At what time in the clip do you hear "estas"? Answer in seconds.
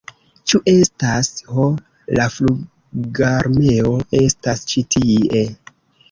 0.69-1.27, 4.21-4.63